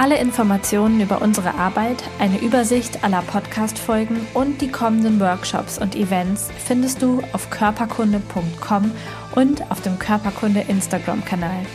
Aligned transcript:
Alle 0.00 0.18
Informationen 0.18 0.98
über 1.02 1.20
unsere 1.20 1.56
Arbeit, 1.56 2.02
eine 2.18 2.40
Übersicht 2.40 3.04
aller 3.04 3.20
Podcast-Folgen 3.20 4.26
und 4.32 4.62
die 4.62 4.70
kommenden 4.70 5.20
Workshops 5.20 5.76
und 5.76 5.94
Events 5.94 6.48
findest 6.66 7.02
du 7.02 7.22
auf 7.34 7.50
körperkunde.com 7.50 8.92
und 9.34 9.70
auf 9.70 9.82
dem 9.82 9.98
Körperkunde 9.98 10.60
Instagram-Kanal. 10.60 11.66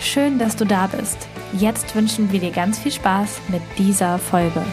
Schön, 0.00 0.38
dass 0.38 0.56
du 0.56 0.64
da 0.64 0.86
bist. 0.86 1.28
Jetzt 1.52 1.94
wünschen 1.94 2.32
wir 2.32 2.40
dir 2.40 2.52
ganz 2.52 2.78
viel 2.78 2.92
Spaß 2.92 3.42
mit 3.48 3.60
dieser 3.76 4.18
Folge. 4.18 4.64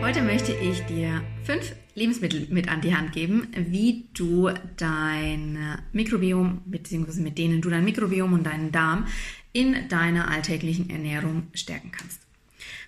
Heute 0.00 0.22
möchte 0.22 0.52
ich 0.52 0.86
dir 0.86 1.22
fünf 1.42 1.74
Lebensmittel 1.94 2.48
mit 2.50 2.68
an 2.68 2.80
die 2.80 2.94
Hand 2.94 3.12
geben, 3.12 3.48
wie 3.56 4.06
du 4.14 4.50
dein 4.76 5.58
Mikrobiom, 5.92 6.62
beziehungsweise 6.66 7.22
mit 7.22 7.38
denen 7.38 7.60
du 7.60 7.70
dein 7.70 7.84
Mikrobiom 7.84 8.32
und 8.32 8.44
deinen 8.44 8.72
Darm 8.72 9.06
in 9.52 9.88
deiner 9.88 10.28
alltäglichen 10.28 10.90
Ernährung 10.90 11.48
stärken 11.54 11.92
kannst. 11.92 12.20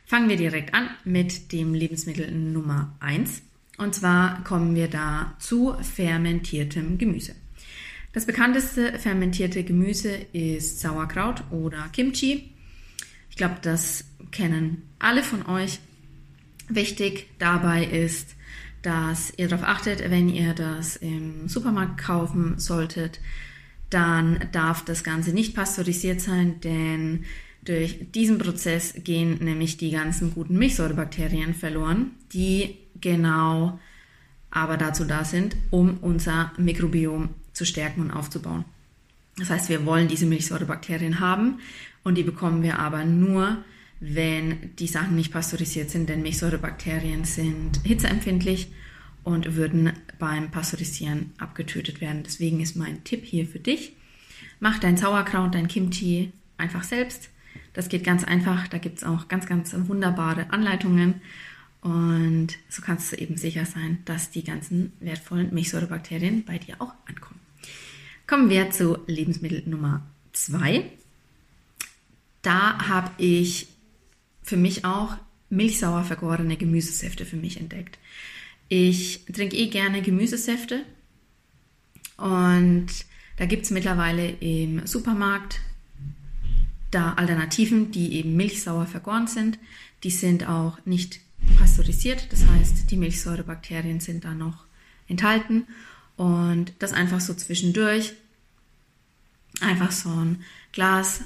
Fangen 0.05 0.29
wir 0.29 0.37
direkt 0.37 0.75
an 0.75 0.91
mit 1.05 1.53
dem 1.53 1.75
Lebensmittel 1.75 2.31
Nummer 2.31 2.97
eins 3.01 3.43
Und 3.79 3.95
zwar 3.95 4.43
kommen 4.45 4.75
wir 4.75 4.89
da 4.89 5.37
zu 5.39 5.75
fermentiertem 5.83 6.99
Gemüse. 6.99 7.35
Das 8.13 8.25
bekannteste 8.25 8.99
fermentierte 8.99 9.63
Gemüse 9.63 10.11
ist 10.33 10.81
Sauerkraut 10.81 11.45
oder 11.51 11.89
Kimchi. 11.93 12.51
Ich 13.31 13.37
glaube, 13.37 13.57
das 13.61 14.05
kennen 14.31 14.83
alle 14.99 15.23
von 15.23 15.45
euch. 15.47 15.81
Wichtig 16.69 17.27
dabei 17.39 17.85
ist, 17.85 18.35
dass 18.87 19.33
ihr 19.37 19.49
darauf 19.49 19.67
achtet, 19.67 20.11
wenn 20.13 20.29
ihr 20.29 20.55
das 20.55 20.95
im 20.95 21.49
Supermarkt 21.49 21.99
kaufen 21.99 22.61
solltet, 22.61 23.19
dann 23.91 24.39
darf 24.53 24.85
das 24.85 25.03
Ganze 25.03 25.33
nicht 25.33 25.57
pasteurisiert 25.57 26.21
sein, 26.21 26.61
denn 26.61 27.25
durch 27.65 27.99
diesen 28.15 28.39
Prozess 28.39 28.95
gehen 29.03 29.39
nämlich 29.43 29.77
die 29.77 29.91
ganzen 29.91 30.33
guten 30.33 30.57
Milchsäurebakterien 30.57 31.53
verloren, 31.53 32.13
die 32.33 32.77
genau 33.01 33.81
aber 34.53 34.77
dazu 34.77 35.05
da 35.05 35.25
sind, 35.25 35.57
um 35.71 35.99
unser 36.01 36.53
Mikrobiom 36.57 37.31
zu 37.55 37.65
stärken 37.65 38.03
und 38.03 38.13
aufzubauen. 38.13 38.65
Das 39.37 39.51
heißt, 39.51 39.69
wir 39.69 39.85
wollen 39.85 40.07
diese 40.07 40.27
Milchsäurebakterien 40.27 41.19
haben 41.19 41.59
und 42.05 42.17
die 42.17 42.23
bekommen 42.23 42.63
wir 42.63 42.79
aber 42.79 43.05
nur, 43.05 43.65
wenn 44.01 44.75
die 44.77 44.87
Sachen 44.87 45.17
nicht 45.17 45.33
pasteurisiert 45.33 45.91
sind, 45.91 46.09
denn 46.09 46.23
Milchsäurebakterien 46.23 47.25
sind 47.25 47.81
hitzeempfindlich 47.83 48.69
und 49.25 49.57
würden 49.57 49.93
beim 50.19 50.51
Pasteurisieren 50.51 51.33
abgetötet 51.39 52.01
werden. 52.01 52.23
Deswegen 52.23 52.61
ist 52.61 52.77
mein 52.77 53.03
Tipp 53.05 53.25
hier 53.25 53.47
für 53.47 53.59
dich. 53.59 53.93
Mach 54.61 54.79
dein 54.79 54.97
Sauerkraut, 54.97 55.55
dein 55.55 55.69
Kimchi 55.69 56.33
einfach 56.59 56.85
selbst. 56.85 57.31
Das 57.73 57.89
geht 57.89 58.05
ganz 58.05 58.25
einfach. 58.25 58.69
Da 58.69 58.79
gibt 58.79 58.99
es 58.99 59.05
auch 59.05 59.29
ganz, 59.29 59.47
ganz 59.47 59.75
wunderbare 59.75 60.51
Anleitungen. 60.51 61.21
Und 61.81 62.49
so 62.69 62.83
kannst 62.83 63.13
du 63.13 63.17
eben 63.17 63.37
sicher 63.37 63.65
sein, 63.65 63.99
dass 64.05 64.31
die 64.31 64.45
ganzen 64.45 64.93
wertvollen 65.01 65.53
Milchsäurebakterien 65.53 66.45
bei 66.45 66.59
dir 66.59 66.81
auch 66.81 66.93
ankommen. 67.07 67.41
Kommen 68.27 68.51
wir 68.51 68.71
zu 68.71 68.99
Lebensmittel 69.07 69.63
Nummer 69.67 70.03
zwei. 70.33 70.91
Da 72.43 72.89
habe 72.89 73.11
ich 73.19 73.69
für 74.47 74.57
mich 74.57 74.85
auch 74.85 75.17
milchsauer 75.51 76.05
vergorene 76.05 76.57
Gemüsesäfte 76.57 77.27
für 77.27 77.37
mich 77.37 77.61
entdeckt. 77.61 77.99
Ich 78.69 79.25
trinke 79.27 79.57
eh 79.57 79.67
gerne 79.67 80.03
Gemüsesäfte 80.03 80.83
und 82.17 82.87
da 83.37 83.45
gibt 83.45 83.65
es 83.65 83.71
mittlerweile 83.71 84.31
im 84.31 84.87
Supermarkt 84.87 85.61
da 86.91 87.13
Alternativen, 87.15 87.91
die 87.91 88.15
eben 88.15 88.37
milchsauer 88.37 88.87
vergoren 88.87 89.27
sind. 89.27 89.59
Die 90.05 90.11
sind 90.11 90.49
auch 90.49 90.79
nicht 90.87 91.21
pasteurisiert, 91.59 92.33
das 92.33 92.47
heißt, 92.47 92.91
die 92.91 92.97
Milchsäurebakterien 92.97 94.01
sind 94.01 94.25
da 94.25 94.33
noch 94.33 94.65
enthalten 95.09 95.67
und 96.17 96.73
das 96.79 96.93
einfach 96.93 97.21
so 97.21 97.35
zwischendurch. 97.35 98.15
Einfach 99.61 99.91
so 99.91 100.11
ein 100.11 100.45
Glas 100.73 101.23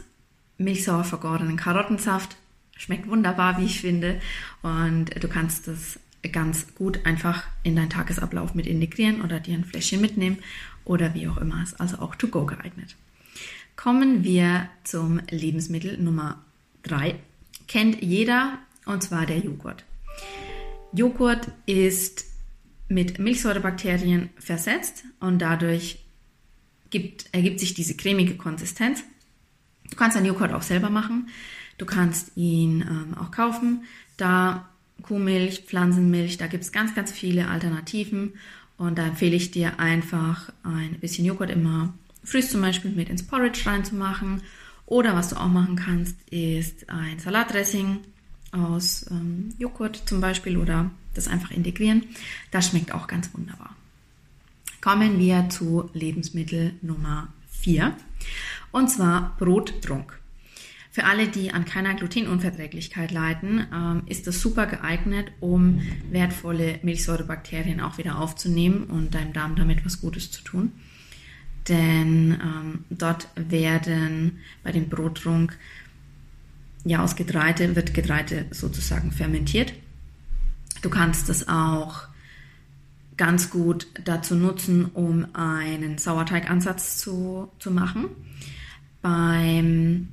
milchsauer 0.56 1.04
vergorenen 1.04 1.56
Karottensaft 1.56 2.37
Schmeckt 2.80 3.08
wunderbar, 3.08 3.58
wie 3.58 3.66
ich 3.66 3.82
finde. 3.82 4.18
Und 4.62 5.10
du 5.22 5.28
kannst 5.28 5.68
das 5.68 6.00
ganz 6.32 6.74
gut 6.74 7.04
einfach 7.04 7.44
in 7.62 7.76
deinen 7.76 7.91
Tagesablauf 7.91 8.54
mit 8.54 8.66
integrieren 8.66 9.20
oder 9.20 9.38
dir 9.38 9.52
ein 9.54 9.66
Fläschchen 9.66 10.00
mitnehmen 10.00 10.38
oder 10.86 11.12
wie 11.12 11.28
auch 11.28 11.36
immer. 11.36 11.62
Ist 11.62 11.78
also 11.78 11.98
auch 11.98 12.14
to 12.14 12.28
go 12.28 12.46
geeignet. 12.46 12.96
Kommen 13.76 14.24
wir 14.24 14.70
zum 14.82 15.20
Lebensmittel 15.28 15.98
Nummer 15.98 16.42
drei. 16.82 17.16
Kennt 17.69 18.02
jeder 18.02 18.58
und 18.86 19.02
zwar 19.02 19.26
der 19.26 19.40
Joghurt. 19.40 19.84
Joghurt 20.94 21.48
ist 21.66 22.24
mit 22.88 23.19
Milchsäurebakterien 23.19 24.30
versetzt 24.38 25.04
und 25.20 25.38
dadurch 25.40 25.98
gibt, 26.88 27.26
ergibt 27.32 27.60
sich 27.60 27.74
diese 27.74 27.94
cremige 27.94 28.36
Konsistenz. 28.36 29.04
Du 29.90 29.96
kannst 29.96 30.16
deinen 30.16 30.26
Joghurt 30.26 30.52
auch 30.52 30.62
selber 30.62 30.90
machen. 30.90 31.28
Du 31.78 31.86
kannst 31.86 32.36
ihn 32.36 32.82
ähm, 32.82 33.16
auch 33.18 33.30
kaufen. 33.30 33.84
Da 34.16 34.68
Kuhmilch, 35.02 35.64
Pflanzenmilch, 35.66 36.36
da 36.36 36.46
gibt 36.46 36.64
es 36.64 36.72
ganz, 36.72 36.94
ganz 36.94 37.10
viele 37.10 37.48
Alternativen. 37.48 38.34
Und 38.76 38.98
da 38.98 39.06
empfehle 39.06 39.36
ich 39.36 39.50
dir 39.50 39.78
einfach 39.78 40.52
ein 40.62 40.98
bisschen 41.00 41.24
Joghurt 41.24 41.50
immer 41.50 41.92
früh 42.24 42.40
zum 42.40 42.60
Beispiel 42.60 42.90
mit 42.90 43.08
ins 43.08 43.26
Porridge 43.26 43.62
reinzumachen. 43.66 44.42
Oder 44.86 45.14
was 45.14 45.30
du 45.30 45.36
auch 45.36 45.48
machen 45.48 45.76
kannst, 45.76 46.16
ist 46.30 46.88
ein 46.88 47.18
Salatdressing 47.18 47.98
aus 48.52 49.06
ähm, 49.10 49.54
Joghurt 49.58 50.02
zum 50.06 50.20
Beispiel 50.20 50.56
oder 50.56 50.90
das 51.14 51.28
einfach 51.28 51.50
integrieren. 51.50 52.04
Das 52.50 52.68
schmeckt 52.68 52.92
auch 52.92 53.06
ganz 53.06 53.32
wunderbar. 53.34 53.76
Kommen 54.80 55.18
wir 55.18 55.48
zu 55.50 55.90
Lebensmittel 55.92 56.74
Nummer 56.82 57.28
4 57.50 57.94
und 58.72 58.88
zwar 58.88 59.36
Brottrunk. 59.38 60.19
Für 60.92 61.04
alle, 61.04 61.28
die 61.28 61.53
an 61.53 61.64
keiner 61.64 61.94
Glutenunverträglichkeit 61.94 63.12
leiden, 63.12 63.66
ähm, 63.72 64.03
ist 64.06 64.26
das 64.26 64.41
super 64.41 64.66
geeignet, 64.66 65.31
um 65.38 65.81
wertvolle 66.10 66.81
Milchsäurebakterien 66.82 67.81
auch 67.81 67.97
wieder 67.97 68.19
aufzunehmen 68.19 68.84
und 68.84 69.14
deinem 69.14 69.32
Darm 69.32 69.54
damit 69.54 69.84
was 69.86 70.00
Gutes 70.00 70.32
zu 70.32 70.42
tun. 70.42 70.72
Denn 71.69 72.41
ähm, 72.42 72.84
dort 72.91 73.28
werden 73.36 74.41
bei 74.64 74.72
dem 74.72 74.88
Brottrunk 74.88 75.56
ja 76.84 77.04
aus 77.04 77.14
Getreide 77.14 77.76
wird 77.76 77.94
Getreide 77.94 78.47
sozusagen 78.50 79.12
fermentiert. 79.12 79.72
Du 80.82 80.91
kannst 80.91 81.28
das 81.28 81.47
auch 81.48 82.08
ganz 83.16 83.50
gut 83.50 83.87
dazu 84.04 84.34
nutzen, 84.34 84.87
um 84.87 85.26
einen 85.34 85.98
Sauerteigansatz 85.98 86.97
zu, 86.98 87.50
zu 87.58 87.70
machen. 87.70 88.06
Beim 89.03 90.09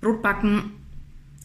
Brotbacken 0.00 0.72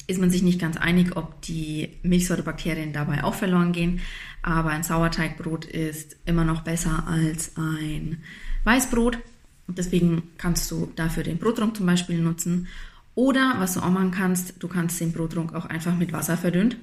ist 0.07 0.19
man 0.19 0.31
sich 0.31 0.41
nicht 0.41 0.59
ganz 0.59 0.75
einig, 0.75 1.15
ob 1.15 1.41
die 1.43 1.89
Milchsäurebakterien 2.03 2.93
dabei 2.93 3.23
auch 3.23 3.35
verloren 3.35 3.71
gehen. 3.71 4.01
Aber 4.41 4.69
ein 4.69 4.83
Sauerteigbrot 4.83 5.65
ist 5.65 6.15
immer 6.25 6.45
noch 6.45 6.61
besser 6.61 7.07
als 7.07 7.51
ein 7.57 8.23
Weißbrot. 8.63 9.19
Deswegen 9.67 10.23
kannst 10.37 10.71
du 10.71 10.91
dafür 10.95 11.23
den 11.23 11.37
Brotrunk 11.37 11.77
zum 11.77 11.85
Beispiel 11.85 12.19
nutzen. 12.19 12.67
Oder 13.13 13.55
was 13.59 13.75
du 13.75 13.81
auch 13.81 13.89
machen 13.89 14.11
kannst, 14.11 14.55
du 14.63 14.67
kannst 14.67 14.99
den 14.99 15.11
Brotrunk 15.11 15.53
auch 15.53 15.65
einfach 15.65 15.95
mit 15.95 16.11
Wasser 16.11 16.37
verdünnt 16.37 16.77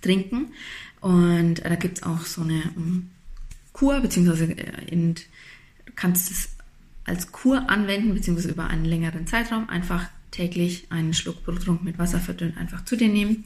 trinken. 0.00 0.52
Und 1.00 1.64
da 1.64 1.74
gibt 1.74 1.98
es 1.98 2.02
auch 2.04 2.20
so 2.20 2.42
eine 2.42 2.62
ähm, 2.76 3.10
Kur, 3.72 4.00
beziehungsweise 4.00 4.44
äh, 4.44 4.86
du 4.90 5.92
kannst 5.96 6.30
es 6.30 6.50
als 7.04 7.32
Kur 7.32 7.68
anwenden, 7.68 8.14
beziehungsweise 8.14 8.50
über 8.50 8.68
einen 8.68 8.84
längeren 8.84 9.26
Zeitraum 9.26 9.68
einfach 9.68 10.08
täglich 10.30 10.86
einen 10.90 11.14
Schluck 11.14 11.44
Bluttrunk 11.44 11.82
mit 11.82 11.98
Wasser 11.98 12.18
verdünnt 12.18 12.56
einfach 12.56 12.84
zu 12.84 12.96
dir 12.96 13.08
nehmen. 13.08 13.44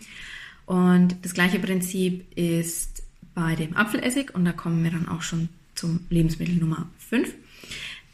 Und 0.67 1.17
das 1.23 1.35
gleiche 1.35 1.58
Prinzip 1.58 2.25
ist 2.37 3.03
bei 3.35 3.55
dem 3.55 3.76
Apfelessig 3.76 4.35
und 4.35 4.44
da 4.44 4.53
kommen 4.53 4.82
wir 4.82 4.91
dann 4.91 5.08
auch 5.08 5.23
schon 5.23 5.49
zum 5.75 6.00
Lebensmittel 6.11 6.56
Nummer 6.56 6.88
5. 7.11 7.32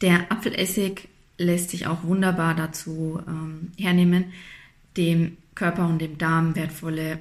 Der 0.01 0.31
Apfelessig 0.31 1.07
lässt 1.37 1.71
sich 1.71 1.87
auch 1.87 2.03
wunderbar 2.03 2.55
dazu 2.55 3.21
ähm, 3.27 3.71
hernehmen, 3.77 4.25
dem 4.97 5.37
Körper 5.55 5.87
und 5.87 5.99
dem 5.99 6.17
Darm 6.17 6.55
wertvolle 6.55 7.19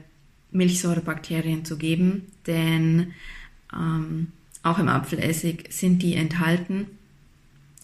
Milchsäurebakterien 0.51 1.65
zu 1.65 1.79
geben, 1.79 2.27
denn 2.47 3.13
ähm, 3.73 4.29
auch 4.63 4.79
im 4.79 4.89
Apfelessig 4.89 5.67
sind 5.71 6.03
die 6.03 6.15
enthalten. 6.15 6.87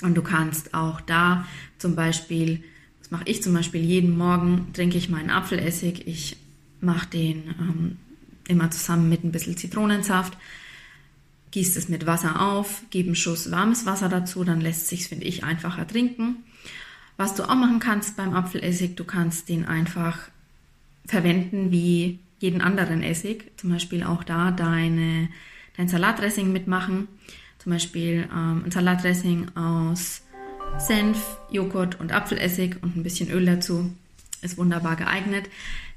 Und 0.03 0.15
du 0.17 0.23
kannst 0.23 0.75
auch 0.75 1.01
da 1.01 1.47
zum 1.79 1.97
Beispiel, 1.97 2.63
das 3.01 3.11
mache 3.11 3.25
ich 3.27 3.43
zum 3.43 3.55
Beispiel 3.55 3.83
jeden 3.83 4.17
Morgen, 4.17 4.73
trinke 4.73 4.97
ich 4.97 5.09
meinen 5.09 5.31
Apfelessig. 5.31 6.07
Ich 6.07 6.37
mache 6.81 7.09
den 7.09 7.55
ähm, 7.59 7.97
immer 8.47 8.71
zusammen 8.71 9.09
mit 9.09 9.25
ein 9.25 9.33
bisschen 9.33 9.57
Zitronensaft, 9.57 10.37
gießt 11.51 11.77
es 11.77 11.89
mit 11.89 12.07
Wasser 12.07 12.41
auf, 12.41 12.83
gebe 12.91 13.09
einen 13.09 13.17
Schuss 13.17 13.51
warmes 13.51 13.87
Wasser 13.87 14.09
dazu, 14.09 14.45
dann 14.45 14.61
lässt 14.61 14.89
sich 14.89 15.09
finde 15.09 15.25
ich, 15.25 15.45
einfacher 15.45 15.87
trinken. 15.87 16.37
Was 17.17 17.35
du 17.35 17.43
auch 17.43 17.55
machen 17.55 17.81
kannst 17.81 18.17
beim 18.17 18.35
Apfelessig, 18.35 18.95
du 18.95 19.05
kannst 19.05 19.49
den 19.49 19.65
einfach 19.65 20.19
verwenden 21.07 21.73
wie 21.73 22.21
jeden 22.39 22.61
anderen 22.61 23.03
Essig. 23.03 23.51
Zum 23.57 23.71
Beispiel 23.71 24.05
auch 24.05 24.23
da 24.23 24.53
deine, 24.53 25.29
dein 25.77 25.89
Salatdressing 25.89 26.53
mitmachen. 26.53 27.09
Zum 27.59 27.73
Beispiel 27.73 28.29
ähm, 28.33 28.65
ein 28.65 28.71
Salatdressing 28.71 29.57
aus 29.57 30.23
Senf, 30.79 31.39
Joghurt 31.51 31.99
und 32.01 32.13
Apfelessig 32.13 32.77
und 32.83 32.97
ein 32.97 33.03
bisschen 33.03 33.31
Öl 33.31 33.47
dazu. 33.47 33.93
Ist 34.43 34.59
wunderbar 34.59 34.97
geeignet. 34.97 35.49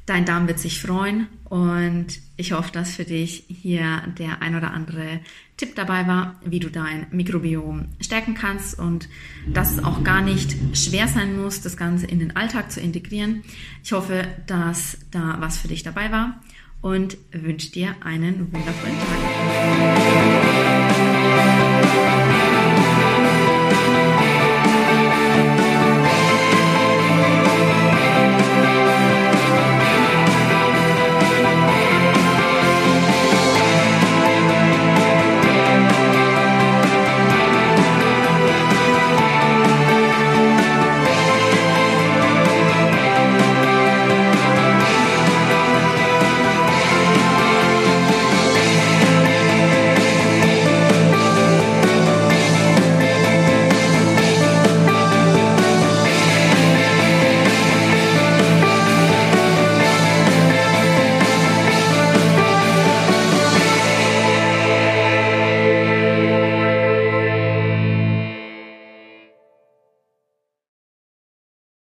Dein 0.07 0.25
Darm 0.25 0.47
wird 0.47 0.57
sich 0.59 0.81
freuen 0.81 1.27
und 1.45 2.07
ich 2.35 2.53
hoffe, 2.53 2.71
dass 2.71 2.95
für 2.95 3.05
dich 3.05 3.45
hier 3.47 4.01
der 4.17 4.41
ein 4.41 4.55
oder 4.55 4.73
andere 4.73 5.19
Tipp 5.57 5.75
dabei 5.75 6.07
war, 6.07 6.41
wie 6.43 6.59
du 6.59 6.71
dein 6.71 7.05
Mikrobiom 7.11 7.85
stärken 7.99 8.33
kannst 8.33 8.79
und 8.79 9.07
dass 9.47 9.73
es 9.73 9.83
auch 9.83 10.03
gar 10.03 10.21
nicht 10.21 10.55
schwer 10.75 11.07
sein 11.07 11.39
muss, 11.39 11.61
das 11.61 11.77
Ganze 11.77 12.07
in 12.07 12.17
den 12.17 12.35
Alltag 12.35 12.71
zu 12.71 12.81
integrieren. 12.81 13.43
Ich 13.83 13.91
hoffe, 13.91 14.27
dass 14.47 14.97
da 15.11 15.37
was 15.39 15.59
für 15.59 15.67
dich 15.67 15.83
dabei 15.83 16.11
war 16.11 16.41
und 16.81 17.17
wünsche 17.31 17.71
dir 17.71 17.95
einen 18.01 18.51
wundervollen 18.51 18.97
Tag. 18.97 20.40